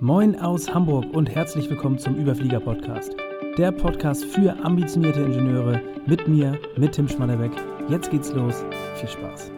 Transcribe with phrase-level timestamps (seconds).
[0.00, 3.16] Moin aus Hamburg und herzlich willkommen zum Überflieger Podcast.
[3.56, 7.52] Der Podcast für ambitionierte Ingenieure mit mir, mit Tim Schmannebeck.
[7.88, 8.62] Jetzt geht's los.
[8.96, 9.50] Viel Spaß.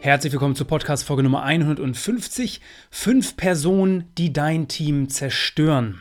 [0.00, 2.60] Herzlich willkommen zur Podcast Folge Nummer 150.
[2.88, 6.00] Fünf Personen, die dein Team zerstören.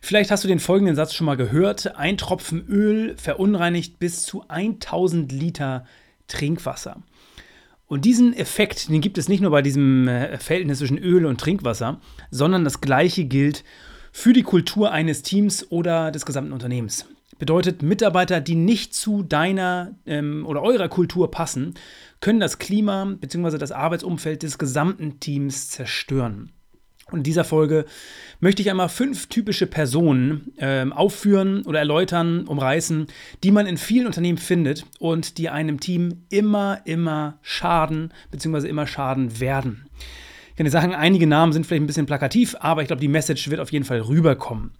[0.00, 1.94] Vielleicht hast du den folgenden Satz schon mal gehört.
[1.94, 5.86] Ein Tropfen Öl verunreinigt bis zu 1000 Liter
[6.26, 6.96] Trinkwasser.
[7.86, 11.40] Und diesen Effekt, den gibt es nicht nur bei diesem äh, Verhältnis zwischen Öl und
[11.40, 13.64] Trinkwasser, sondern das gleiche gilt
[14.12, 17.06] für die Kultur eines Teams oder des gesamten Unternehmens.
[17.38, 21.74] Bedeutet, Mitarbeiter, die nicht zu deiner ähm, oder eurer Kultur passen,
[22.20, 23.58] können das Klima bzw.
[23.58, 26.52] das Arbeitsumfeld des gesamten Teams zerstören.
[27.10, 27.84] Und in dieser Folge
[28.40, 33.06] möchte ich einmal fünf typische Personen äh, aufführen oder erläutern, umreißen,
[33.42, 38.68] die man in vielen Unternehmen findet und die einem Team immer, immer schaden bzw.
[38.68, 39.86] immer schaden werden.
[40.50, 43.08] Ich kann dir sagen, einige Namen sind vielleicht ein bisschen plakativ, aber ich glaube, die
[43.08, 44.70] Message wird auf jeden Fall rüberkommen.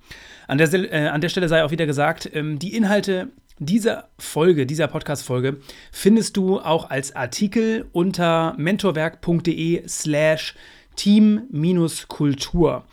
[0.47, 3.29] An der, äh, an der Stelle sei auch wieder gesagt, ähm, die Inhalte
[3.59, 5.59] dieser Folge, dieser Podcast-Folge,
[5.93, 10.55] findest du auch als Artikel unter mentorwerk.de slash
[10.97, 12.85] Team-Kultur.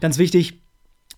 [0.00, 0.60] Ganz wichtig,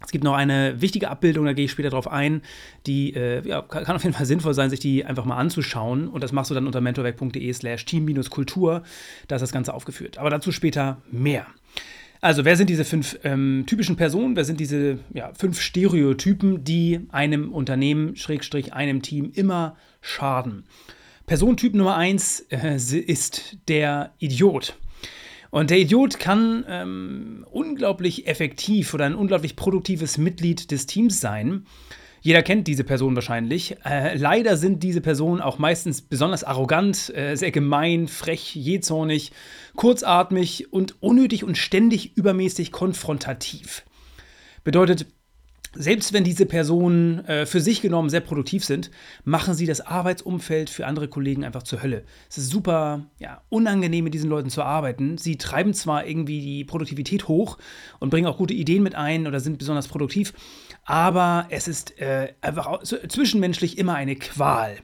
[0.03, 2.41] es gibt noch eine wichtige Abbildung, da gehe ich später drauf ein,
[2.87, 6.09] die äh, ja, kann auf jeden Fall sinnvoll sein, sich die einfach mal anzuschauen.
[6.09, 8.83] Und das machst du dann unter mentorwerk.de slash team-kultur.
[9.29, 10.17] Da ist das Ganze aufgeführt.
[10.17, 11.47] Aber dazu später mehr.
[12.23, 14.37] Also, wer sind diese fünf ähm, typischen Personen?
[14.37, 20.65] Wer sind diese ja, fünf Stereotypen, die einem Unternehmen, Schrägstrich, einem Team immer schaden?
[21.27, 24.77] Personentyp Nummer eins äh, ist der Idiot.
[25.51, 31.67] Und der Idiot kann ähm, unglaublich effektiv oder ein unglaublich produktives Mitglied des Teams sein.
[32.23, 33.77] Jeder kennt diese Person wahrscheinlich.
[33.85, 39.33] Äh, leider sind diese Personen auch meistens besonders arrogant, äh, sehr gemein, frech, jähzornig,
[39.75, 43.85] kurzatmig und unnötig und ständig übermäßig konfrontativ.
[44.63, 45.07] Bedeutet,
[45.73, 48.91] selbst wenn diese Personen äh, für sich genommen sehr produktiv sind,
[49.25, 52.05] machen sie das Arbeitsumfeld für andere Kollegen einfach zur Hölle.
[52.29, 55.17] Es ist super ja, unangenehm, mit diesen Leuten zu arbeiten.
[55.17, 57.59] Sie treiben zwar irgendwie die Produktivität hoch
[58.01, 60.33] und bringen auch gute Ideen mit ein oder sind besonders produktiv,
[60.85, 64.77] aber es ist äh, einfach zwischenmenschlich immer eine Qual.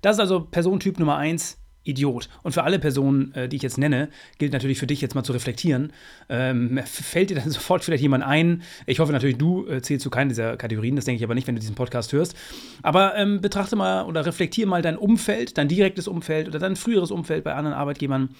[0.00, 1.61] Das ist also Personentyp Nummer eins.
[1.84, 2.28] Idiot.
[2.42, 5.24] Und für alle Personen, äh, die ich jetzt nenne, gilt natürlich für dich jetzt mal
[5.24, 5.92] zu reflektieren.
[6.28, 8.62] Ähm, fällt dir dann sofort vielleicht jemand ein?
[8.86, 11.46] Ich hoffe natürlich, du äh, zählst zu keinen dieser Kategorien, das denke ich aber nicht,
[11.46, 12.36] wenn du diesen Podcast hörst.
[12.82, 17.10] Aber ähm, betrachte mal oder reflektiere mal dein Umfeld, dein direktes Umfeld oder dein früheres
[17.10, 18.30] Umfeld bei anderen Arbeitgebern,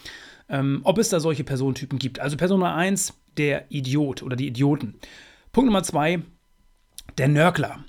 [0.48, 2.20] ähm, ob es da solche Personentypen gibt.
[2.20, 4.94] Also Person Nummer eins, der Idiot oder die Idioten.
[5.52, 6.20] Punkt Nummer zwei,
[7.18, 7.84] der Nörgler.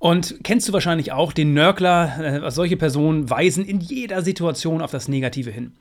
[0.00, 4.90] Und kennst du wahrscheinlich auch den Nörgler, äh, solche Personen weisen in jeder Situation auf
[4.90, 5.74] das Negative hin.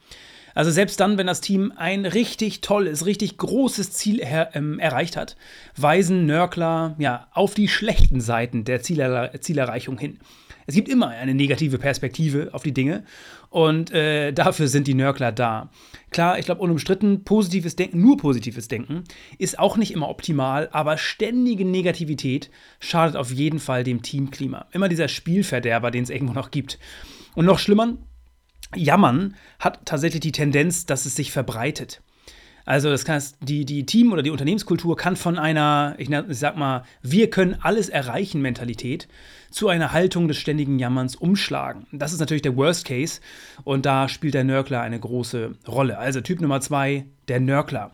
[0.54, 5.16] Also selbst dann, wenn das Team ein richtig tolles, richtig großes Ziel er, ähm, erreicht
[5.16, 5.38] hat,
[5.78, 10.20] weisen Nörgler ja auf die schlechten Seiten der Zieler Zielerreichung hin.
[10.68, 13.06] Es gibt immer eine negative Perspektive auf die Dinge
[13.50, 15.70] und äh, dafür sind die Nörgler da.
[16.12, 19.04] Klar, ich glaube, unumstritten, positives Denken, nur positives Denken,
[19.38, 22.50] ist auch nicht immer optimal, aber ständige Negativität
[22.80, 24.68] schadet auf jeden Fall dem Teamklima.
[24.72, 26.80] Immer dieser Spielverderber, den es irgendwo noch gibt.
[27.36, 27.98] Und noch schlimmer,
[28.76, 32.02] Jammern hat tatsächlich die Tendenz, dass es sich verbreitet.
[32.70, 36.84] Also das kann die, die Team- oder die Unternehmenskultur kann von einer, ich sag mal,
[37.02, 39.08] wir können alles erreichen Mentalität
[39.50, 41.88] zu einer Haltung des ständigen Jammerns umschlagen.
[41.92, 43.22] Das ist natürlich der Worst Case
[43.64, 45.98] und da spielt der Nörgler eine große Rolle.
[45.98, 47.90] Also Typ Nummer zwei, der Nörgler.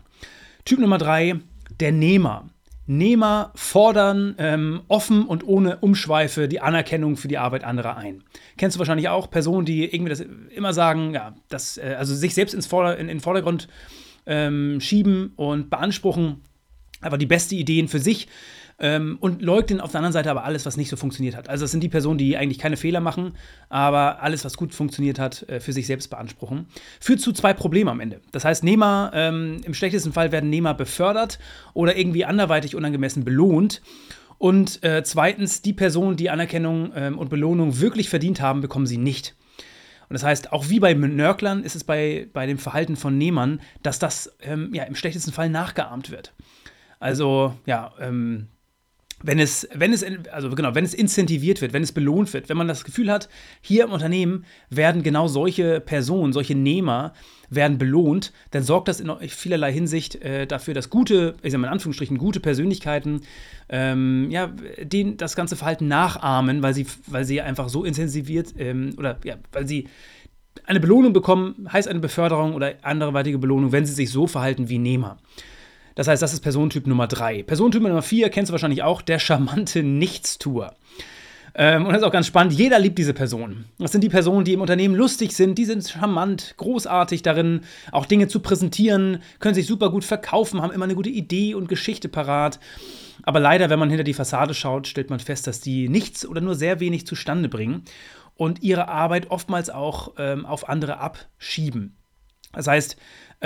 [0.66, 1.36] Typ Nummer drei,
[1.80, 2.50] der Nehmer.
[2.84, 8.24] Nehmer fordern ähm, offen und ohne Umschweife die Anerkennung für die Arbeit anderer ein.
[8.58, 10.22] Kennst du wahrscheinlich auch Personen, die irgendwie das
[10.54, 13.68] immer sagen, ja, das, äh, also sich selbst ins Vorder-, in, in den Vordergrund
[14.26, 16.42] ähm, schieben und beanspruchen
[17.00, 18.28] einfach die beste Ideen für sich
[18.78, 21.48] ähm, und leugnen auf der anderen Seite aber alles, was nicht so funktioniert hat.
[21.48, 23.34] Also das sind die Personen, die eigentlich keine Fehler machen,
[23.68, 26.66] aber alles, was gut funktioniert hat, äh, für sich selbst beanspruchen.
[27.00, 28.20] Führt zu zwei Problemen am Ende.
[28.32, 31.38] Das heißt, Nehmer, ähm, im schlechtesten Fall werden Nehmer befördert
[31.74, 33.80] oder irgendwie anderweitig unangemessen belohnt.
[34.38, 38.98] Und äh, zweitens, die Personen, die Anerkennung ähm, und Belohnung wirklich verdient haben, bekommen sie
[38.98, 39.34] nicht.
[40.08, 43.60] Und das heißt, auch wie bei Nörklern ist es bei, bei dem Verhalten von Nehmern,
[43.82, 46.32] dass das ähm, ja, im schlechtesten Fall nachgeahmt wird.
[46.98, 48.48] Also, ja, ähm,
[49.22, 52.56] wenn es, wenn es, also genau, wenn es incentiviert wird, wenn es belohnt wird, wenn
[52.56, 53.28] man das Gefühl hat,
[53.62, 57.14] hier im Unternehmen werden genau solche Personen, solche Nehmer
[57.48, 61.68] werden belohnt, dann sorgt das in vielerlei Hinsicht äh, dafür, dass gute, ich sage mal
[61.68, 63.22] in Anführungsstrichen, gute Persönlichkeiten
[63.68, 64.48] ähm, ja,
[64.82, 69.36] den, das ganze Verhalten nachahmen, weil sie, weil sie einfach so intensiviert ähm, oder ja,
[69.52, 69.88] weil sie
[70.64, 74.68] eine Belohnung bekommen, heißt eine Beförderung oder andere weitere Belohnung, wenn sie sich so verhalten
[74.68, 75.18] wie Nehmer.
[75.96, 77.42] Das heißt, das ist Personentyp Nummer 3.
[77.42, 80.76] Personentyp Nummer 4 kennst du wahrscheinlich auch, der charmante Nichtstuer.
[81.54, 82.52] Ähm, und das ist auch ganz spannend.
[82.52, 83.64] Jeder liebt diese Person.
[83.78, 87.62] Das sind die Personen, die im Unternehmen lustig sind, die sind charmant, großartig darin,
[87.92, 91.66] auch Dinge zu präsentieren, können sich super gut verkaufen, haben immer eine gute Idee und
[91.66, 92.60] Geschichte parat.
[93.22, 96.42] Aber leider, wenn man hinter die Fassade schaut, stellt man fest, dass die nichts oder
[96.42, 97.84] nur sehr wenig zustande bringen
[98.34, 101.96] und ihre Arbeit oftmals auch ähm, auf andere abschieben.
[102.52, 102.96] Das heißt,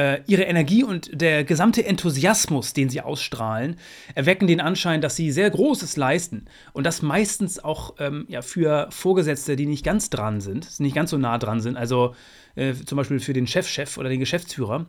[0.00, 3.76] äh, ihre Energie und der gesamte Enthusiasmus, den sie ausstrahlen,
[4.14, 6.46] erwecken den Anschein, dass sie sehr Großes leisten.
[6.72, 11.10] Und das meistens auch ähm, ja, für Vorgesetzte, die nicht ganz dran sind, nicht ganz
[11.10, 12.14] so nah dran sind, also
[12.54, 14.86] äh, zum Beispiel für den Chefchef -Chef oder den Geschäftsführer.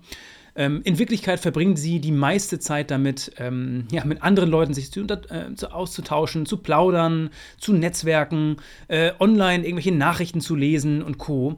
[0.53, 4.91] Ähm, in Wirklichkeit verbringen sie die meiste Zeit damit, ähm, ja, mit anderen Leuten sich
[4.91, 8.57] zu, äh, zu, auszutauschen, zu plaudern, zu netzwerken,
[8.89, 11.57] äh, online irgendwelche Nachrichten zu lesen und Co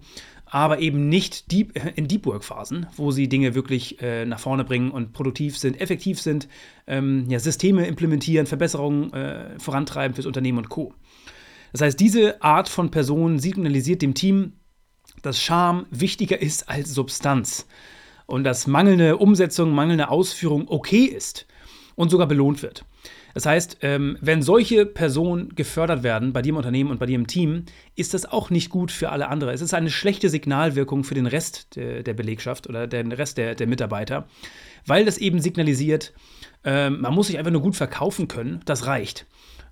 [0.53, 4.91] aber eben nicht deep, in Deep Work-Phasen, wo sie Dinge wirklich äh, nach vorne bringen
[4.91, 6.47] und produktiv sind, effektiv sind,
[6.85, 10.93] ähm, ja, Systeme implementieren, Verbesserungen äh, vorantreiben fürs Unternehmen und Co.
[11.71, 14.53] Das heißt, diese Art von Person signalisiert dem Team,
[15.23, 17.65] dass Charme wichtiger ist als Substanz
[18.27, 21.47] und dass mangelnde Umsetzung, mangelnde Ausführung okay ist
[21.95, 22.85] und sogar belohnt wird.
[23.33, 27.15] Das heißt, ähm, wenn solche Personen gefördert werden bei dir im Unternehmen und bei dir
[27.15, 27.65] im Team,
[27.95, 29.53] ist das auch nicht gut für alle anderen.
[29.53, 33.55] Es ist eine schlechte Signalwirkung für den Rest der, der Belegschaft oder den Rest der,
[33.55, 34.27] der, Mitarbeiter,
[34.85, 36.13] weil das eben signalisiert,
[36.63, 39.25] ähm, man muss sich einfach nur gut verkaufen können, das reicht.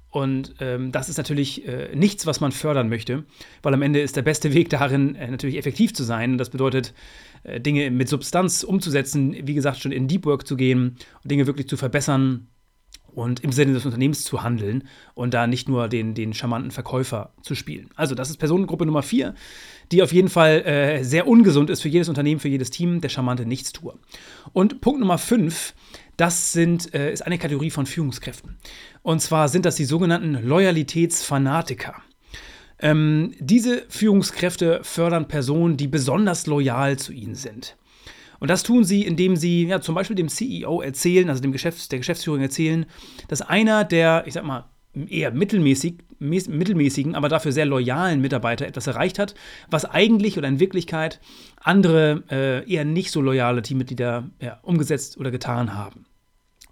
[0.09, 3.23] Und ähm, das ist natürlich äh, nichts, was man fördern möchte,
[3.63, 6.37] weil am Ende ist der beste Weg darin, äh, natürlich effektiv zu sein.
[6.37, 6.93] Das bedeutet,
[7.43, 11.47] äh, Dinge mit Substanz umzusetzen, wie gesagt, schon in Deep Work zu gehen und Dinge
[11.47, 12.47] wirklich zu verbessern
[13.13, 17.31] und im Sinne des Unternehmens zu handeln und da nicht nur den, den charmanten Verkäufer
[17.41, 17.89] zu spielen.
[17.95, 19.35] Also das ist Personengruppe Nummer vier,
[19.91, 23.09] die auf jeden Fall äh, sehr ungesund ist für jedes Unternehmen, für jedes Team, der
[23.09, 23.97] charmante Nichtstuer.
[24.53, 25.73] Und Punkt Nummer fünf,
[26.17, 28.57] das sind, äh, ist eine Kategorie von Führungskräften.
[29.01, 31.95] Und zwar sind das die sogenannten Loyalitätsfanatiker.
[32.79, 37.75] Ähm, diese Führungskräfte fördern Personen, die besonders loyal zu ihnen sind.
[38.41, 41.89] Und das tun sie, indem sie ja, zum Beispiel dem CEO erzählen, also dem Geschäfts-,
[41.89, 42.88] der Geschäftsführung erzählen,
[43.27, 44.65] dass einer der, ich sag mal,
[45.07, 49.35] eher mittelmäßig, mittelmäßigen, aber dafür sehr loyalen Mitarbeiter etwas erreicht hat,
[49.69, 51.21] was eigentlich oder in Wirklichkeit
[51.57, 56.07] andere äh, eher nicht so loyale Teammitglieder ja, umgesetzt oder getan haben.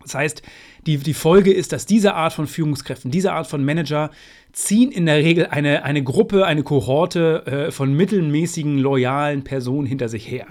[0.01, 0.42] Das heißt,
[0.88, 4.10] die, die Folge ist, dass diese Art von Führungskräften, diese Art von Manager
[4.54, 10.10] ziehen in der Regel eine, eine Gruppe, eine Kohorte äh, von mittelmäßigen, loyalen Personen hinter
[10.10, 10.48] sich her.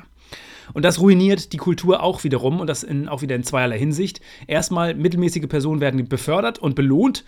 [0.75, 4.21] Und das ruiniert die Kultur auch wiederum und das in, auch wieder in zweierlei Hinsicht.
[4.47, 7.25] Erstmal, mittelmäßige Personen werden befördert und belohnt.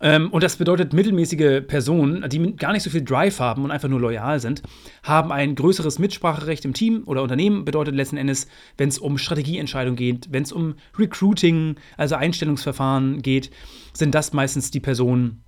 [0.00, 3.88] Ähm, und das bedeutet, mittelmäßige Personen, die gar nicht so viel Drive haben und einfach
[3.88, 4.62] nur loyal sind,
[5.02, 7.64] haben ein größeres Mitspracherecht im Team oder Unternehmen.
[7.64, 8.46] Bedeutet letzten Endes,
[8.76, 13.50] wenn es um Strategieentscheidungen geht, wenn es um Recruiting, also Einstellungsverfahren geht,
[13.92, 15.42] sind das meistens die Personen,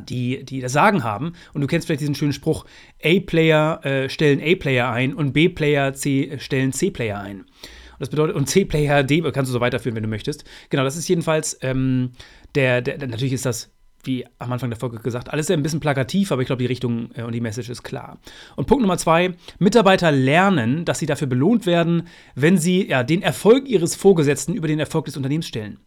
[0.00, 1.32] die, die das Sagen haben.
[1.52, 2.64] Und du kennst vielleicht diesen schönen Spruch:
[3.02, 7.40] A-Player äh, stellen A-Player ein und B-Player stellen C-Player ein.
[7.40, 10.44] Und das bedeutet, und C-Player D kannst du so weiterführen, wenn du möchtest.
[10.70, 12.12] Genau, das ist jedenfalls ähm,
[12.54, 13.70] der, der, natürlich ist das
[14.04, 17.10] wie am Anfang der Folge gesagt, alles ein bisschen plakativ, aber ich glaube, die Richtung
[17.14, 18.18] äh, und die Message ist klar.
[18.56, 23.22] Und Punkt Nummer zwei: Mitarbeiter lernen, dass sie dafür belohnt werden, wenn sie ja, den
[23.22, 25.78] Erfolg ihres Vorgesetzten über den Erfolg des Unternehmens stellen.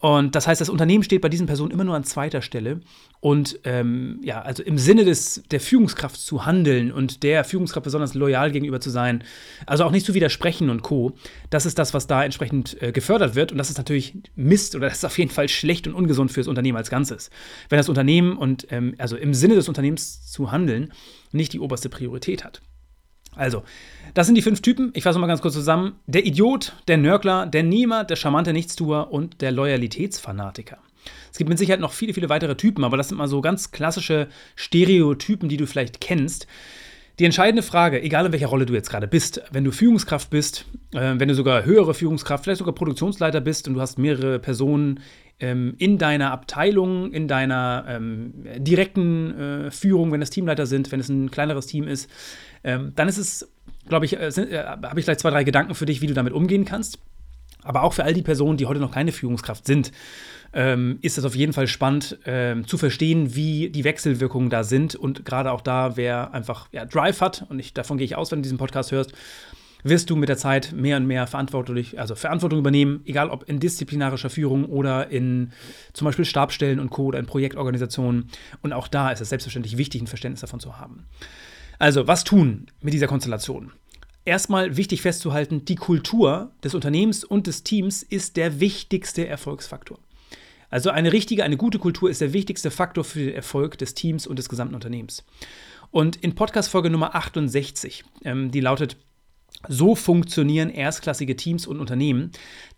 [0.00, 2.80] Und das heißt, das Unternehmen steht bei diesen Personen immer nur an zweiter Stelle.
[3.20, 8.14] Und ähm, ja, also im Sinne des, der Führungskraft zu handeln und der Führungskraft besonders
[8.14, 9.22] loyal gegenüber zu sein,
[9.66, 11.12] also auch nicht zu widersprechen und Co.,
[11.50, 13.52] das ist das, was da entsprechend äh, gefördert wird.
[13.52, 16.40] Und das ist natürlich Mist oder das ist auf jeden Fall schlecht und ungesund für
[16.40, 17.28] das Unternehmen als Ganzes.
[17.68, 20.92] Wenn das Unternehmen und ähm, also im Sinne des Unternehmens zu handeln
[21.32, 22.62] nicht die oberste Priorität hat.
[23.36, 23.62] Also,
[24.14, 24.90] das sind die fünf Typen.
[24.94, 25.94] Ich fasse mal ganz kurz zusammen.
[26.06, 30.78] Der Idiot, der Nörgler, der Nehmer, der charmante Nichtstuer und der Loyalitätsfanatiker.
[31.30, 33.70] Es gibt mit Sicherheit noch viele, viele weitere Typen, aber das sind mal so ganz
[33.70, 36.46] klassische Stereotypen, die du vielleicht kennst.
[37.18, 40.64] Die entscheidende Frage, egal in welcher Rolle du jetzt gerade bist, wenn du Führungskraft bist,
[40.92, 45.00] äh, wenn du sogar höhere Führungskraft, vielleicht sogar Produktionsleiter bist und du hast mehrere Personen
[45.40, 51.00] ähm, in deiner Abteilung, in deiner ähm, direkten äh, Führung, wenn es Teamleiter sind, wenn
[51.00, 52.10] es ein kleineres Team ist,
[52.62, 53.50] ähm, dann ist es,
[53.88, 56.32] glaube ich, äh, äh, habe ich vielleicht zwei, drei Gedanken für dich, wie du damit
[56.32, 56.98] umgehen kannst.
[57.62, 59.92] Aber auch für all die Personen, die heute noch keine Führungskraft sind,
[60.52, 64.94] ähm, ist es auf jeden Fall spannend ähm, zu verstehen, wie die Wechselwirkungen da sind.
[64.94, 68.32] Und gerade auch da, wer einfach ja, Drive hat, und ich, davon gehe ich aus,
[68.32, 69.12] wenn du diesen Podcast hörst,
[69.82, 73.60] wirst du mit der Zeit mehr und mehr verantwortlich, also Verantwortung übernehmen, egal ob in
[73.60, 75.52] disziplinarischer Führung oder in
[75.92, 77.04] zum Beispiel Stabstellen und Co.
[77.06, 78.28] oder in Projektorganisationen.
[78.62, 81.06] Und auch da ist es selbstverständlich wichtig, ein Verständnis davon zu haben.
[81.78, 83.72] Also, was tun mit dieser Konstellation?
[84.24, 89.98] Erstmal wichtig festzuhalten, die Kultur des Unternehmens und des Teams ist der wichtigste Erfolgsfaktor.
[90.68, 94.26] Also eine richtige, eine gute Kultur ist der wichtigste Faktor für den Erfolg des Teams
[94.26, 95.24] und des gesamten Unternehmens.
[95.90, 98.96] Und in Podcast-Folge Nummer 68, ähm, die lautet
[99.68, 102.30] so funktionieren erstklassige Teams und Unternehmen.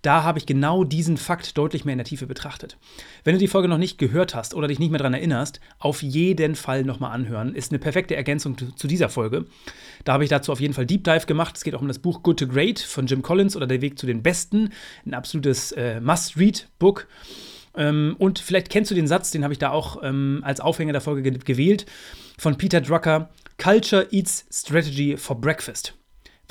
[0.03, 2.77] Da habe ich genau diesen Fakt deutlich mehr in der Tiefe betrachtet.
[3.23, 6.03] Wenn du die Folge noch nicht gehört hast oder dich nicht mehr daran erinnerst, auf
[6.03, 7.55] jeden Fall nochmal anhören.
[7.55, 9.47] Ist eine perfekte Ergänzung zu dieser Folge.
[10.05, 11.57] Da habe ich dazu auf jeden Fall Deep Dive gemacht.
[11.57, 13.99] Es geht auch um das Buch Good to Great von Jim Collins oder Der Weg
[13.99, 14.71] zu den Besten.
[15.07, 17.07] Ein absolutes äh, Must-Read-Book.
[17.77, 20.93] Ähm, und vielleicht kennst du den Satz, den habe ich da auch ähm, als Aufhänger
[20.93, 21.87] der Folge ge gewählt,
[22.39, 23.31] von Peter Drucker.
[23.57, 25.95] Culture eats strategy for breakfast.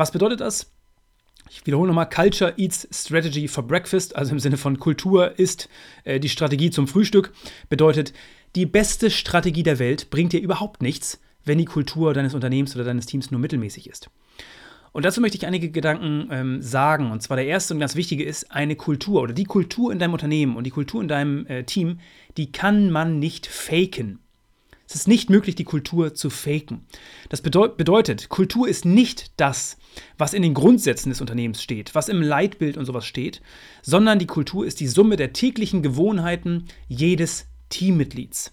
[0.01, 0.71] Was bedeutet das?
[1.51, 5.69] Ich wiederhole nochmal, Culture eats Strategy for Breakfast, also im Sinne von Kultur ist
[6.05, 7.31] äh, die Strategie zum Frühstück,
[7.69, 8.11] bedeutet,
[8.55, 12.83] die beste Strategie der Welt bringt dir überhaupt nichts, wenn die Kultur deines Unternehmens oder
[12.83, 14.09] deines Teams nur mittelmäßig ist.
[14.91, 17.11] Und dazu möchte ich einige Gedanken ähm, sagen.
[17.11, 20.13] Und zwar der erste und ganz wichtige ist, eine Kultur oder die Kultur in deinem
[20.13, 21.99] Unternehmen und die Kultur in deinem äh, Team,
[22.37, 24.17] die kann man nicht faken.
[24.91, 26.85] Es ist nicht möglich, die Kultur zu faken.
[27.29, 29.77] Das bedeut bedeutet, Kultur ist nicht das,
[30.17, 33.41] was in den Grundsätzen des Unternehmens steht, was im Leitbild und sowas steht,
[33.81, 38.51] sondern die Kultur ist die Summe der täglichen Gewohnheiten jedes Teammitglieds.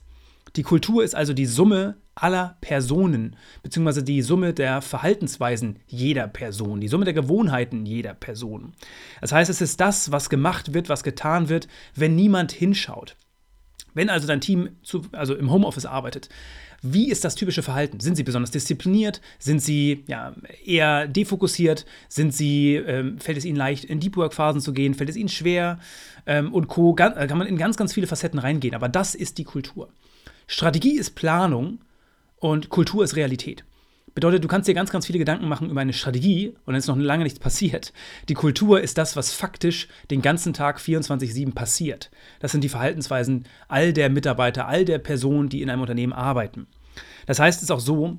[0.54, 6.80] Die Kultur ist also die Summe aller Personen, beziehungsweise die Summe der Verhaltensweisen jeder Person,
[6.80, 8.75] die Summe der Gewohnheiten jeder Person.
[9.21, 11.66] Das heißt, es ist das, was gemacht wird, was getan wird,
[11.97, 13.16] wenn niemand hinschaut.
[13.95, 16.28] Wenn also dein Team zu, also im Homeoffice arbeitet,
[16.80, 17.99] wie ist das typische Verhalten?
[17.99, 19.21] Sind sie besonders diszipliniert?
[19.38, 21.87] Sind sie ja, eher defokussiert?
[22.09, 24.95] Sind sie, ähm, fällt es ihnen leicht, in Deep Work-Phasen zu gehen?
[24.95, 25.80] Fällt es ihnen schwer?
[26.26, 26.95] Ähm, und Co.
[26.95, 28.76] Gan äh, kann man in ganz, ganz viele Facetten reingehen.
[28.76, 29.88] Aber das ist die Kultur.
[30.47, 31.80] Strategie ist Planung
[32.37, 33.64] und Kultur ist Realität.
[34.15, 36.88] Bedeutet, du kannst dir ganz, ganz viele Gedanken machen über eine Strategie und dann ist
[36.88, 37.93] noch lange nichts passiert.
[38.29, 42.11] Die Kultur ist das, was faktisch den ganzen Tag 24-7 passiert.
[42.41, 46.67] Das sind die Verhaltensweisen all der Mitarbeiter, all der Personen, die in einem Unternehmen arbeiten.
[47.27, 48.19] Das heißt, es ist auch so,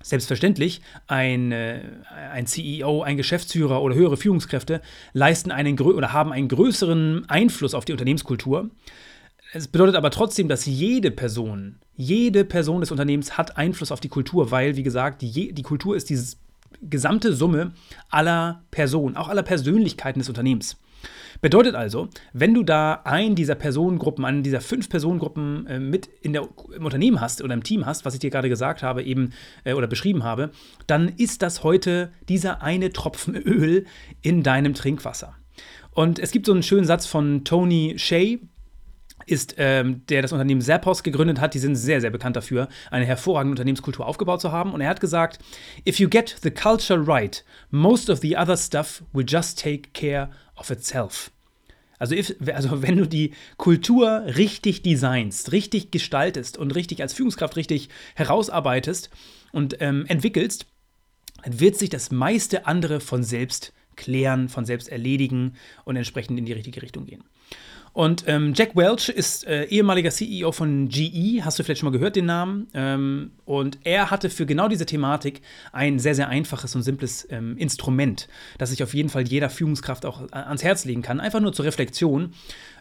[0.00, 1.80] Selbstverständlich, ein, äh,
[2.32, 4.80] ein CEO, ein Geschäftsführer oder höhere Führungskräfte
[5.12, 8.70] leisten einen oder haben einen größeren Einfluss auf die Unternehmenskultur.
[9.52, 14.08] Es bedeutet aber trotzdem, dass jede Person, jede Person des Unternehmens hat Einfluss auf die
[14.08, 16.18] Kultur, weil, wie gesagt, die, die Kultur ist die
[16.82, 17.72] gesamte Summe
[18.10, 20.76] aller Personen, auch aller Persönlichkeiten des Unternehmens.
[21.40, 26.32] Bedeutet also, wenn du da einen dieser Personengruppen, einen dieser fünf Personengruppen äh, mit in
[26.32, 29.32] der, im Unternehmen hast oder im Team hast, was ich dir gerade gesagt habe, eben
[29.64, 30.50] äh, oder beschrieben habe,
[30.88, 33.86] dann ist das heute dieser eine Tropfen Öl
[34.20, 35.34] in deinem Trinkwasser.
[35.92, 38.38] Und es gibt so einen schönen Satz von Tony Shea,
[39.28, 41.54] ist, ähm, der das Unternehmen Zappos gegründet hat.
[41.54, 44.72] Die sind sehr, sehr bekannt dafür, eine hervorragende Unternehmenskultur aufgebaut zu haben.
[44.72, 45.38] Und er hat gesagt,
[45.86, 50.30] if you get the culture right, most of the other stuff will just take care
[50.56, 51.30] of itself.
[51.98, 57.56] Also, if, also wenn du die Kultur richtig designst, richtig gestaltest und richtig als Führungskraft
[57.56, 59.10] richtig herausarbeitest
[59.52, 60.66] und ähm, entwickelst,
[61.42, 65.54] dann wird sich das meiste andere von selbst klären, von selbst erledigen
[65.84, 67.24] und entsprechend in die richtige Richtung gehen.
[67.98, 71.98] Und ähm, Jack Welch ist äh, ehemaliger CEO von GE, hast du vielleicht schon mal
[71.98, 72.68] gehört den Namen?
[72.72, 77.56] Ähm, und er hatte für genau diese Thematik ein sehr, sehr einfaches und simples ähm,
[77.56, 81.40] Instrument, das sich auf jeden Fall jeder Führungskraft auch äh, ans Herz legen kann, einfach
[81.40, 82.34] nur zur Reflexion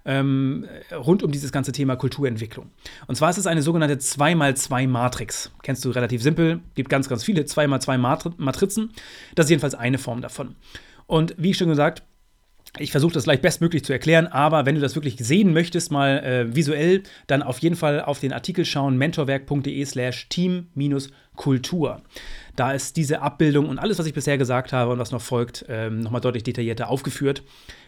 [0.05, 2.69] ähm, rund um dieses ganze Thema Kulturentwicklung.
[3.07, 5.51] Und zwar ist es eine sogenannte 2x2-Matrix.
[5.63, 7.97] Kennst du relativ simpel, gibt ganz, ganz viele 2x2
[8.37, 8.91] Matrizen.
[9.33, 10.53] Das ist jedenfalls eine Form davon.
[11.07, 12.03] Und wie ich schon gesagt,
[12.79, 16.19] ich versuche das gleich bestmöglich zu erklären, aber wenn du das wirklich sehen möchtest, mal
[16.19, 22.01] äh, visuell, dann auf jeden Fall auf den Artikel schauen, mentorwerk.de slash team-kultur.
[22.55, 25.65] Da ist diese Abbildung und alles, was ich bisher gesagt habe und was noch folgt,
[25.69, 27.43] ähm, nochmal deutlich detaillierter aufgeführt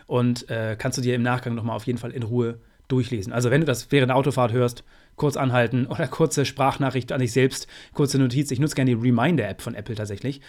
[0.07, 3.33] und äh, kannst du dir im Nachgang nochmal auf jeden Fall in Ruhe durchlesen.
[3.33, 4.83] Also wenn du das während der Autofahrt hörst,
[5.15, 8.51] kurz anhalten oder kurze Sprachnachricht an dich selbst, kurze Notiz.
[8.51, 10.41] Ich nutze gerne die Reminder-App von Apple tatsächlich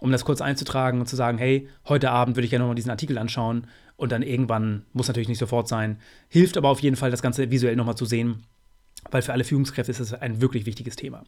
[0.00, 2.90] um das kurz einzutragen und zu sagen, hey, heute Abend würde ich gerne nochmal diesen
[2.90, 7.10] Artikel anschauen und dann irgendwann, muss natürlich nicht sofort sein, hilft aber auf jeden Fall,
[7.10, 8.44] das Ganze visuell nochmal zu sehen,
[9.10, 11.24] weil für alle Führungskräfte ist das ein wirklich wichtiges Thema.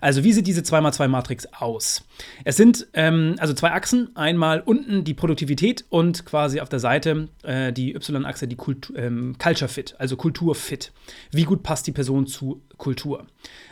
[0.00, 2.04] Also wie sieht diese 2x2-Matrix aus?
[2.44, 7.28] Es sind ähm, also zwei Achsen, einmal unten die Produktivität und quasi auf der Seite
[7.42, 10.92] äh, die Y-Achse, die Kult ähm, Culture Fit, also Kultur Fit.
[11.30, 13.26] Wie gut passt die Person zu Kultur?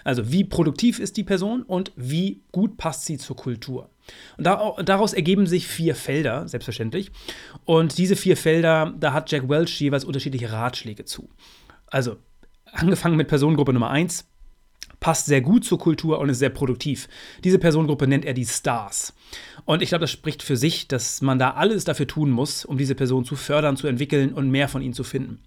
[0.04, 3.90] Also wie produktiv ist die Person und wie gut passt sie zur Kultur?
[4.36, 4.44] Und
[4.88, 7.10] daraus ergeben sich vier Felder, selbstverständlich.
[7.64, 11.28] Und diese vier Felder, da hat Jack Welch jeweils unterschiedliche Ratschläge zu.
[11.86, 12.16] Also,
[12.72, 14.28] angefangen mit Personengruppe Nummer 1,
[15.00, 17.08] passt sehr gut zur Kultur und ist sehr produktiv.
[17.44, 19.14] Diese Personengruppe nennt er die Stars.
[19.64, 22.78] Und ich glaube, das spricht für sich, dass man da alles dafür tun muss, um
[22.78, 25.40] diese Person zu fördern, zu entwickeln und mehr von ihnen zu finden.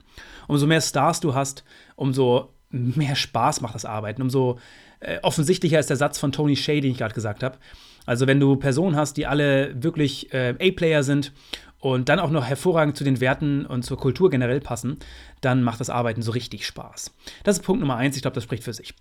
[0.48, 1.64] Umso mehr Stars du hast,
[1.96, 4.58] umso mehr Spaß macht das Arbeiten, umso
[5.02, 7.58] äh, offensichtlicher ist der Satz von Tony Shea, den ich gerade gesagt habe.
[8.06, 11.32] Also wenn du Personen hast, die alle wirklich äh, A-Player sind
[11.80, 14.98] und dann auch noch hervorragend zu den Werten und zur Kultur generell passen,
[15.42, 17.12] dann macht das Arbeiten so richtig Spaß.
[17.44, 18.94] Das ist Punkt Nummer eins, ich glaube, das spricht für sich.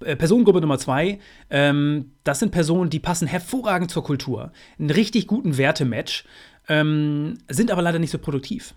[0.00, 1.18] Äh, Personengruppe Nummer zwei,
[1.50, 6.24] ähm, das sind Personen, die passen hervorragend zur Kultur, einen richtig guten Wertematch,
[6.68, 8.74] ähm, sind aber leider nicht so produktiv.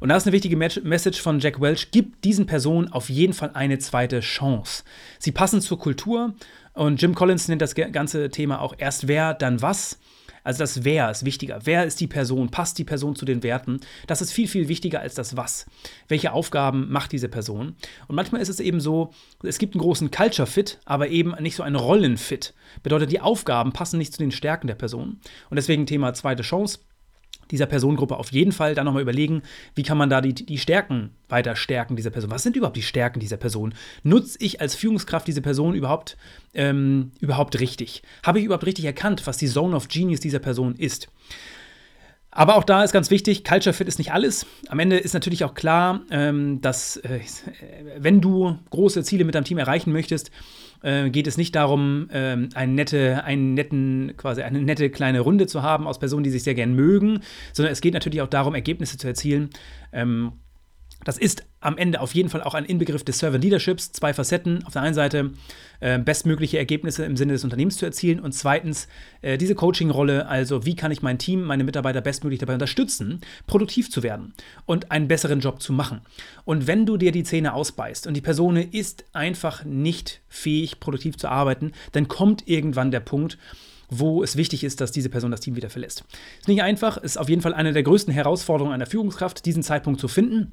[0.00, 3.52] Und da ist eine wichtige Message von Jack Welch, gibt diesen Personen auf jeden Fall
[3.54, 4.84] eine zweite Chance.
[5.18, 6.34] Sie passen zur Kultur
[6.74, 9.98] und Jim Collins nennt das ganze Thema auch erst wer, dann was.
[10.44, 11.60] Also das Wer ist wichtiger.
[11.64, 12.50] Wer ist die Person?
[12.50, 13.80] Passt die Person zu den Werten?
[14.06, 15.64] Das ist viel, viel wichtiger als das Was.
[16.06, 17.76] Welche Aufgaben macht diese Person?
[18.08, 19.10] Und manchmal ist es eben so,
[19.42, 22.52] es gibt einen großen Culture-Fit, aber eben nicht so einen Rollen-Fit.
[22.82, 25.18] Bedeutet, die Aufgaben passen nicht zu den Stärken der Person.
[25.48, 26.80] Und deswegen Thema zweite Chance
[27.50, 29.42] dieser Personengruppe auf jeden Fall dann nochmal überlegen,
[29.74, 32.30] wie kann man da die, die Stärken weiter stärken dieser Person.
[32.30, 33.74] Was sind überhaupt die Stärken dieser Person?
[34.02, 36.16] Nutze ich als Führungskraft diese Person überhaupt,
[36.54, 38.02] ähm, überhaupt richtig?
[38.22, 41.08] Habe ich überhaupt richtig erkannt, was die Zone of Genius dieser Person ist?
[42.30, 44.44] Aber auch da ist ganz wichtig, Culture Fit ist nicht alles.
[44.68, 47.20] Am Ende ist natürlich auch klar, ähm, dass äh,
[47.96, 50.32] wenn du große Ziele mit deinem Team erreichen möchtest,
[50.84, 55.46] äh, geht es nicht darum, ähm, eine nette, einen netten, quasi eine nette kleine Runde
[55.46, 57.20] zu haben aus Personen, die sich sehr gern mögen,
[57.52, 59.50] sondern es geht natürlich auch darum, Ergebnisse zu erzielen.
[59.92, 60.32] Ähm,
[61.04, 63.92] das ist am Ende auf jeden Fall auch ein Inbegriff des Servant Leaderships.
[63.92, 64.64] Zwei Facetten.
[64.64, 65.32] Auf der einen Seite
[65.80, 68.88] äh, bestmögliche Ergebnisse im Sinne des Unternehmens zu erzielen und zweitens
[69.22, 73.90] äh, diese Coaching-Rolle, also wie kann ich mein Team, meine Mitarbeiter bestmöglich dabei unterstützen, produktiv
[73.90, 74.34] zu werden
[74.66, 76.00] und einen besseren Job zu machen.
[76.44, 81.16] Und wenn du dir die Zähne ausbeißt und die Person ist einfach nicht fähig, produktiv
[81.16, 83.38] zu arbeiten, dann kommt irgendwann der Punkt,
[83.90, 86.04] wo es wichtig ist, dass diese Person das Team wieder verlässt.
[86.40, 90.00] Ist nicht einfach, ist auf jeden Fall eine der größten Herausforderungen einer Führungskraft, diesen Zeitpunkt
[90.00, 90.52] zu finden.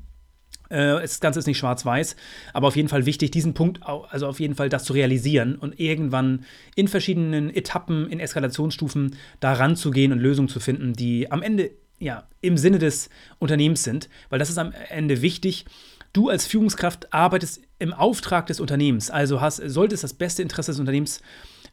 [0.69, 2.15] Äh, das Ganze ist nicht schwarz-weiß,
[2.53, 5.79] aber auf jeden Fall wichtig, diesen Punkt, also auf jeden Fall das zu realisieren und
[5.79, 11.71] irgendwann in verschiedenen Etappen, in Eskalationsstufen da ranzugehen und Lösungen zu finden, die am Ende
[11.99, 15.65] ja im Sinne des Unternehmens sind, weil das ist am Ende wichtig.
[16.13, 20.79] Du als Führungskraft arbeitest im Auftrag des Unternehmens, also hast, solltest das beste Interesse des
[20.79, 21.21] Unternehmens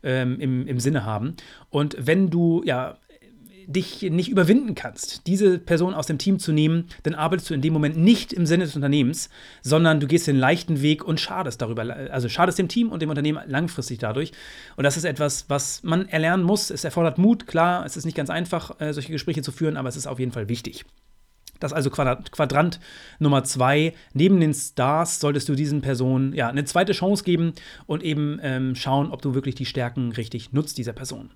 [0.02, 1.34] ähm, im, im Sinne haben.
[1.70, 2.98] Und wenn du ja
[3.68, 7.61] dich nicht überwinden kannst, diese Person aus dem Team zu nehmen, dann arbeitest du in
[7.61, 9.28] dem Moment nicht im Sinne des Unternehmens,
[9.62, 13.11] sondern du gehst den leichten Weg und schadest darüber, also schadest dem Team und dem
[13.11, 14.33] Unternehmen langfristig dadurch.
[14.76, 16.70] Und das ist etwas, was man erlernen muss.
[16.70, 19.90] Es erfordert Mut, klar, es ist nicht ganz einfach, äh, solche Gespräche zu führen, aber
[19.90, 20.87] es ist auf jeden Fall wichtig.
[21.60, 22.80] Das ist also Quadrant
[23.18, 23.94] Nummer zwei.
[24.12, 27.52] Neben den Stars solltest du diesen Personen ja eine zweite Chance geben
[27.86, 31.30] und eben ähm, schauen, ob du wirklich die Stärken richtig nutzt dieser Person.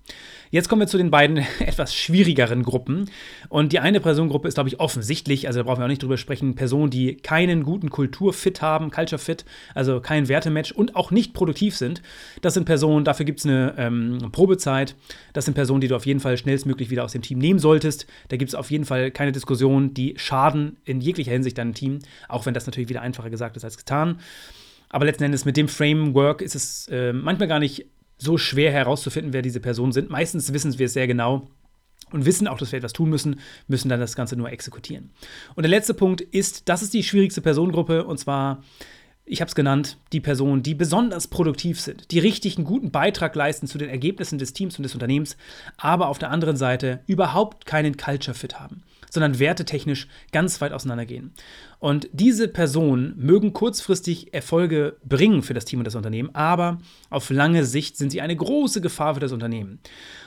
[0.51, 3.09] Jetzt kommen wir zu den beiden etwas schwierigeren Gruppen.
[3.49, 6.17] Und die eine Personengruppe ist, glaube ich, offensichtlich, also da brauchen wir auch nicht drüber
[6.17, 11.33] sprechen, Personen, die keinen guten Kulturfit haben, Culture Fit, also kein Wertematch und auch nicht
[11.33, 12.01] produktiv sind.
[12.41, 14.95] Das sind Personen, dafür gibt es eine ähm, Probezeit.
[15.33, 18.05] Das sind Personen, die du auf jeden Fall schnellstmöglich wieder aus dem Team nehmen solltest.
[18.29, 21.99] Da gibt es auf jeden Fall keine Diskussion, die schaden in jeglicher Hinsicht deinem Team,
[22.27, 24.19] auch wenn das natürlich wieder einfacher gesagt ist als getan.
[24.89, 29.33] Aber letzten Endes mit dem Framework ist es äh, manchmal gar nicht so schwer herauszufinden,
[29.33, 30.09] wer diese Personen sind.
[30.09, 31.47] Meistens wissen wir es sehr genau
[32.11, 35.11] und wissen auch, dass wir etwas tun müssen, müssen dann das Ganze nur exekutieren.
[35.55, 38.63] Und der letzte Punkt ist, das ist die schwierigste Personengruppe und zwar
[39.25, 43.33] ich habe es genannt, die Personen, die besonders produktiv sind, die richtig einen guten Beitrag
[43.35, 45.37] leisten zu den Ergebnissen des Teams und des Unternehmens,
[45.77, 51.33] aber auf der anderen Seite überhaupt keinen Culture Fit haben sondern wertetechnisch ganz weit auseinandergehen.
[51.79, 57.29] Und diese Personen mögen kurzfristig Erfolge bringen für das Team und das Unternehmen, aber auf
[57.29, 59.79] lange Sicht sind sie eine große Gefahr für das Unternehmen.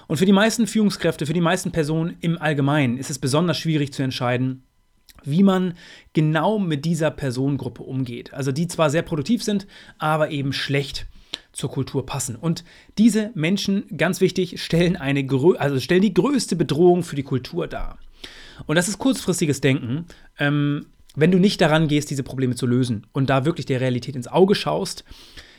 [0.06, 3.92] Und für die meisten Führungskräfte, für die meisten Personen im Allgemeinen ist es besonders schwierig
[3.92, 4.62] zu entscheiden,
[5.24, 5.74] wie man
[6.12, 8.32] genau mit dieser Personengruppe umgeht.
[8.32, 9.66] Also die zwar sehr produktiv sind,
[9.98, 11.06] aber eben schlecht
[11.52, 12.36] zur Kultur passen.
[12.36, 12.64] Und
[12.98, 15.26] diese Menschen, ganz wichtig, stellen, eine,
[15.58, 17.98] also stellen die größte Bedrohung für die Kultur dar.
[18.66, 20.06] Und das ist kurzfristiges Denken,
[20.38, 24.16] ähm, wenn du nicht daran gehst, diese Probleme zu lösen und da wirklich der Realität
[24.16, 25.04] ins Auge schaust.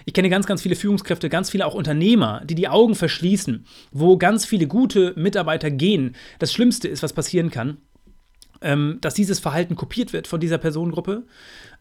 [0.05, 4.17] Ich kenne ganz, ganz viele Führungskräfte, ganz viele auch Unternehmer, die die Augen verschließen, wo
[4.17, 6.15] ganz viele gute Mitarbeiter gehen.
[6.39, 7.77] Das Schlimmste ist, was passieren kann,
[8.61, 11.23] ähm, dass dieses Verhalten kopiert wird von dieser Personengruppe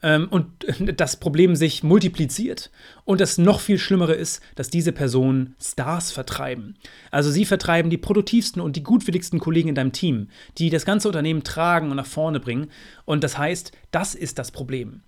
[0.02, 0.46] ähm, und
[0.96, 2.70] das Problem sich multipliziert.
[3.04, 6.76] Und das noch viel Schlimmere ist, dass diese Personen Stars vertreiben.
[7.10, 11.08] Also sie vertreiben die produktivsten und die gutwilligsten Kollegen in deinem Team, die das ganze
[11.08, 12.68] Unternehmen tragen und nach vorne bringen.
[13.04, 15.02] Und das heißt, das ist das Problem.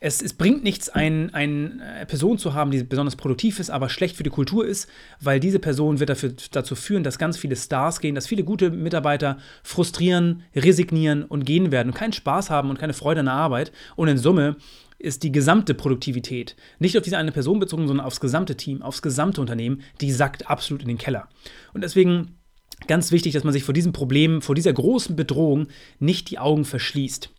[0.00, 4.16] Es, es, bringt nichts, ein, eine Person zu haben, die besonders produktiv ist, aber schlecht
[4.16, 4.88] für die Kultur ist,
[5.20, 8.70] weil diese Person wird dafür, dazu führen, dass ganz viele Stars gehen, dass viele gute
[8.70, 13.34] Mitarbeiter frustrieren, resignieren und gehen werden und keinen Spaß haben und keine Freude an der
[13.34, 13.72] Arbeit.
[13.96, 14.56] Und in Summe
[14.98, 19.02] ist die gesamte Produktivität, nicht auf diese eine Person bezogen, sondern aufs gesamte Team, aufs
[19.02, 21.28] gesamte Unternehmen, die sackt absolut in den Keller.
[21.72, 22.38] Und deswegen
[22.86, 26.64] ganz wichtig, dass man sich vor diesem Problem, vor dieser großen Bedrohung nicht die Augen
[26.64, 27.30] verschließt.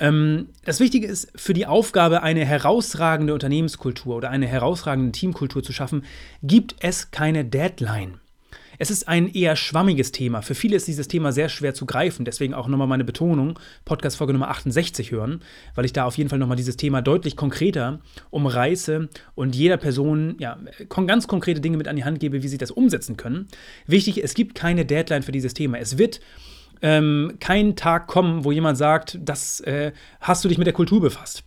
[0.00, 5.72] Ähm, das Wichtige ist, für die Aufgabe, eine herausragende Unternehmenskultur oder eine herausragende Teamkultur zu
[5.72, 6.04] schaffen,
[6.42, 8.18] gibt es keine Deadline.
[8.82, 10.40] Es ist ein eher schwammiges Thema.
[10.40, 12.24] Für viele ist dieses Thema sehr schwer zu greifen.
[12.24, 15.42] Deswegen auch nochmal meine Betonung, Podcast-Folge Nummer 68 hören,
[15.74, 20.36] weil ich da auf jeden Fall nochmal dieses Thema deutlich konkreter umreiße und jeder Person
[20.38, 20.58] ja,
[20.88, 23.48] ganz konkrete Dinge mit an die Hand gebe, wie sie das umsetzen können.
[23.86, 25.76] Wichtig, es gibt keine Deadline für dieses Thema.
[25.78, 26.20] Es wird
[26.82, 31.00] ähm, kein Tag kommen, wo jemand sagt, das äh, hast du dich mit der Kultur
[31.00, 31.44] befasst.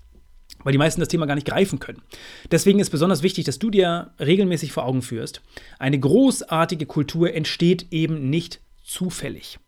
[0.64, 2.02] Weil die meisten das Thema gar nicht greifen können.
[2.50, 5.42] Deswegen ist besonders wichtig, dass du dir regelmäßig vor Augen führst,
[5.78, 9.60] eine großartige Kultur entsteht eben nicht zufällig.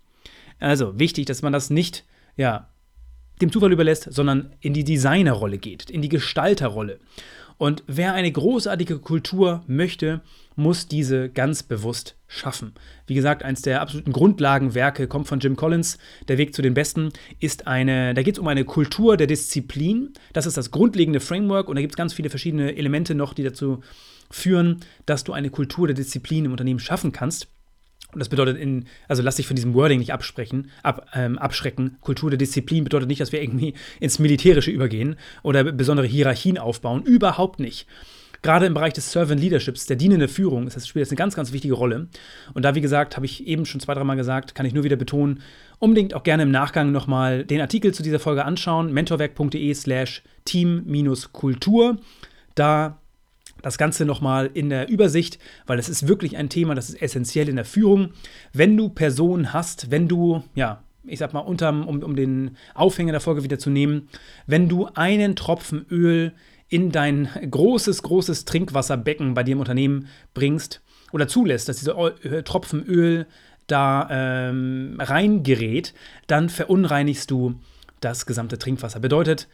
[0.59, 2.05] Also wichtig, dass man das nicht
[2.37, 2.69] ja,
[3.41, 6.99] dem Zufall überlässt, sondern in die Designerrolle geht, in die Gestalterrolle.
[7.57, 10.21] Und wer eine großartige Kultur möchte,
[10.55, 12.73] muss diese ganz bewusst schaffen.
[13.07, 15.97] Wie gesagt, eines der absoluten Grundlagenwerke kommt von Jim Collins.
[16.27, 20.13] Der Weg zu den Besten ist eine, da geht es um eine Kultur der Disziplin.
[20.33, 23.43] Das ist das grundlegende Framework und da gibt es ganz viele verschiedene Elemente noch, die
[23.43, 23.81] dazu
[24.29, 27.47] führen, dass du eine Kultur der Disziplin im Unternehmen schaffen kannst.
[28.15, 31.97] Und das bedeutet in, also lass dich von diesem Wording nicht absprechen, ab, ähm, abschrecken.
[31.99, 37.03] Kultur der Disziplin bedeutet nicht, dass wir irgendwie ins Militärische übergehen oder besondere Hierarchien aufbauen.
[37.03, 37.87] Überhaupt nicht.
[38.41, 41.35] Gerade im Bereich des Servant Leaderships, der dienende Führung, ist das spielt jetzt eine ganz,
[41.35, 42.07] ganz wichtige Rolle.
[42.53, 44.95] Und da, wie gesagt, habe ich eben schon zwei, dreimal gesagt, kann ich nur wieder
[44.95, 45.41] betonen,
[45.79, 51.97] unbedingt auch gerne im Nachgang nochmal den Artikel zu dieser Folge anschauen, mentorwerk.de slash team-kultur.
[52.53, 52.99] Da
[53.65, 57.49] das Ganze nochmal in der Übersicht, weil es ist wirklich ein Thema, das ist essentiell
[57.49, 58.11] in der Führung.
[58.53, 63.11] Wenn du Personen hast, wenn du, ja, ich sag mal, unterm, um, um den Aufhänger
[63.11, 64.07] der Folge wieder zu nehmen,
[64.45, 66.33] wenn du einen Tropfen Öl
[66.69, 72.43] in dein großes, großes Trinkwasserbecken bei dir im Unternehmen bringst oder zulässt, dass dieser äh,
[72.43, 73.25] Tropfen Öl
[73.65, 75.95] da ähm, reingerät,
[76.27, 77.55] dann verunreinigst du
[77.99, 78.99] das gesamte Trinkwasser.
[78.99, 79.47] Bedeutet,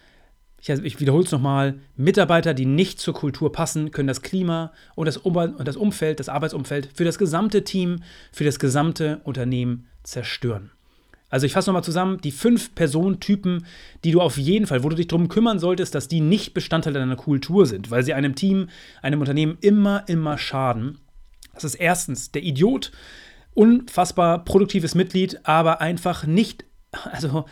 [0.62, 5.08] ich, ich wiederhole es nochmal, Mitarbeiter, die nicht zur Kultur passen, können das Klima und
[5.08, 9.88] das, um und das Umfeld, das Arbeitsumfeld für das gesamte Team, für das gesamte Unternehmen
[10.04, 10.72] zerstören.
[11.30, 13.66] Also ich fasse nochmal zusammen, die fünf Personentypen,
[14.04, 16.94] die du auf jeden Fall, wo du dich darum kümmern solltest, dass die nicht Bestandteil
[16.94, 18.68] deiner Kultur sind, weil sie einem Team,
[19.02, 21.00] einem Unternehmen immer, immer schaden.
[21.54, 22.92] Das ist erstens der Idiot,
[23.54, 26.66] unfassbar produktives Mitglied, aber einfach nicht
[27.12, 27.46] also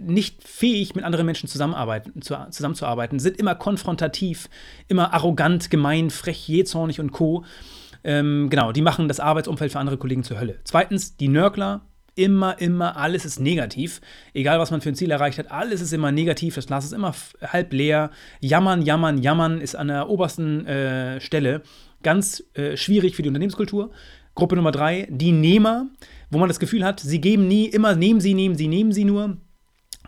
[0.00, 4.48] nicht fähig, mit anderen Menschen zusammenarbeiten, zu, zusammenzuarbeiten, sind immer konfrontativ,
[4.88, 7.44] immer arrogant, gemein, frech, jähzornig und co.
[8.04, 10.60] Ähm, genau, die machen das Arbeitsumfeld für andere Kollegen zur Hölle.
[10.64, 11.82] Zweitens, die Nörgler,
[12.16, 14.00] immer, immer, alles ist negativ.
[14.32, 16.92] Egal, was man für ein Ziel erreicht hat, alles ist immer negativ, das Glas ist
[16.92, 18.10] immer halb leer.
[18.40, 21.62] Jammern, jammern, jammern ist an der obersten äh, Stelle
[22.02, 23.90] ganz äh, schwierig für die Unternehmenskultur.
[24.34, 25.88] Gruppe Nummer drei, die Nehmer
[26.34, 29.04] wo man das Gefühl hat, sie geben nie, immer nehmen sie, nehmen sie, nehmen sie
[29.04, 29.38] nur.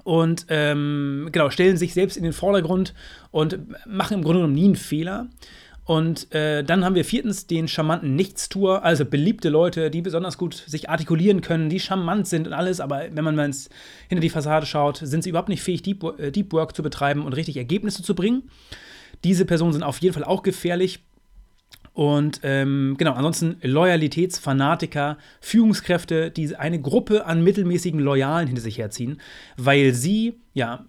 [0.04, 2.94] Und ähm, genau, stellen sich selbst in den Vordergrund
[3.30, 5.28] und machen im Grunde genommen nie einen Fehler.
[5.84, 10.54] Und äh, dann haben wir viertens den charmanten Nichtstuer, also beliebte Leute, die besonders gut
[10.54, 13.50] sich artikulieren können, die charmant sind und alles, aber wenn man mal
[14.08, 17.24] hinter die Fassade schaut, sind sie überhaupt nicht fähig, Deep, äh, Deep Work zu betreiben
[17.24, 18.50] und richtig Ergebnisse zu bringen.
[19.22, 21.05] Diese Personen sind auf jeden Fall auch gefährlich.
[21.96, 29.18] Und ähm, genau, ansonsten Loyalitätsfanatiker, Führungskräfte, die eine Gruppe an mittelmäßigen Loyalen hinter sich herziehen,
[29.56, 30.84] weil sie ja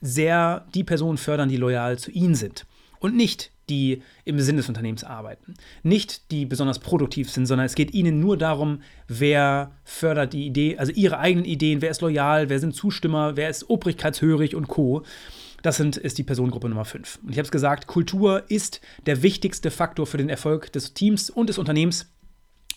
[0.00, 2.66] sehr die Personen fördern, die loyal zu ihnen sind.
[3.00, 5.54] Und nicht die im Sinne des Unternehmens arbeiten.
[5.82, 10.78] Nicht die besonders produktiv sind, sondern es geht ihnen nur darum, wer fördert die Idee,
[10.78, 15.02] also ihre eigenen Ideen, wer ist loyal, wer sind Zustimmer, wer ist obrigkeitshörig und Co.
[15.62, 17.18] Das sind, ist die Personengruppe Nummer 5.
[17.22, 21.30] Und ich habe es gesagt, Kultur ist der wichtigste Faktor für den Erfolg des Teams
[21.30, 22.12] und des Unternehmens.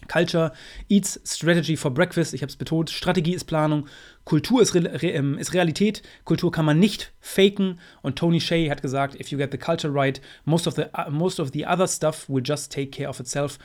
[0.08, 0.52] Culture
[0.90, 2.34] eats Strategy for Breakfast.
[2.34, 2.90] Ich habe es betont.
[2.90, 3.88] Strategie ist Planung.
[4.26, 6.02] Kultur ist, Re Re ähm, ist, Realität.
[6.26, 7.80] Kultur kann man nicht faken.
[8.02, 11.12] Und Tony Shea hat gesagt, if you get the culture right, most of the, uh,
[11.12, 13.60] most of the other stuff will just take care of itself.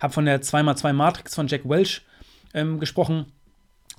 [0.00, 2.02] Habe von der 2x2 Matrix von Jack Welch
[2.54, 3.26] ähm, gesprochen.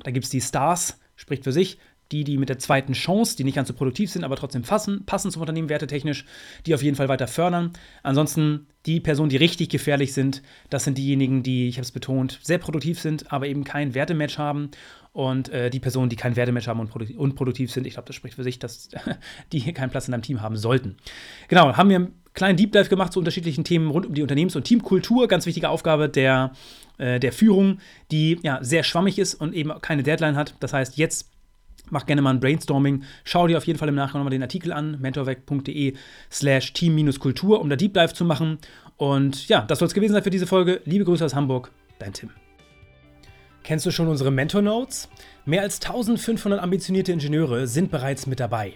[0.04, 1.78] Da gibt es die Stars, spricht für sich
[2.12, 5.06] die, die mit der zweiten Chance, die nicht ganz so produktiv sind, aber trotzdem passen,
[5.06, 6.26] passen zum Unternehmen wertetechnisch,
[6.66, 7.74] die auf jeden Fall weiter fördern.
[8.04, 12.40] Ansonsten die Personen, die richtig gefährlich sind, das sind diejenigen, die, ich habe es betont,
[12.44, 14.70] sehr produktiv sind, aber eben kein Wertematch haben.
[15.12, 18.18] Und äh, die Personen, die kein Wertematch haben und produktiv, unproduktiv sind, ich glaube, das
[18.18, 18.90] spricht für sich, dass
[19.54, 20.98] die hier keinen Platz in einem Team haben sollten.
[21.48, 24.56] Genau, haben wir einen kleinen Deep Dive gemacht zu unterschiedlichen Themen rund um die Unternehmens-
[24.56, 25.28] und Teamkultur.
[25.28, 26.52] Ganz wichtige Aufgabe der,
[26.98, 27.80] äh, der Führung,
[28.12, 30.56] die ja sehr schwammig ist und eben keine Deadline hat.
[30.60, 31.32] Das heißt, jetzt
[31.90, 33.04] Mach gerne mal ein Brainstorming.
[33.24, 35.94] Schau dir auf jeden Fall im Nachgang nochmal den Artikel an, mentorweg.de
[36.32, 38.58] slash team-kultur, um da Deep Dive zu machen.
[38.98, 40.82] Und ja, das soll es gewesen sein für diese Folge.
[40.86, 42.30] Liebe Grüße aus Hamburg, dein Tim.
[43.64, 45.10] Kennst du schon unsere Mentor Notes?
[45.46, 48.74] Mehr als 1500 ambitionierte Ingenieure sind bereits mit dabei.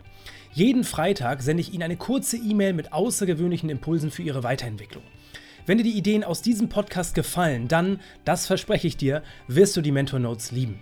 [0.51, 5.03] Jeden Freitag sende ich Ihnen eine kurze E-Mail mit außergewöhnlichen Impulsen für Ihre Weiterentwicklung.
[5.67, 9.81] Wenn dir die Ideen aus diesem Podcast gefallen, dann, das verspreche ich dir, wirst du
[9.81, 10.81] die Mentor Notes lieben.